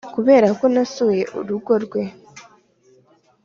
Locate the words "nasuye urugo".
0.73-1.73